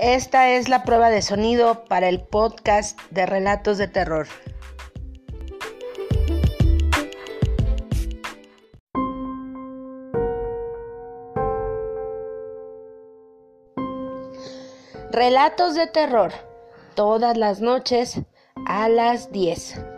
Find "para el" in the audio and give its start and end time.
1.86-2.20